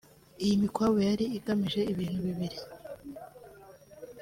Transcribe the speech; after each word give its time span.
Iyi 0.43 0.55
mikwabu 0.61 0.97
yari 1.09 1.25
igamije 1.37 1.81
ibintu 1.91 2.19
bibiri 2.27 2.57